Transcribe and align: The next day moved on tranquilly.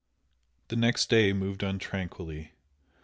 The 0.69 0.75
next 0.75 1.11
day 1.11 1.31
moved 1.31 1.63
on 1.63 1.77
tranquilly. 1.77 2.53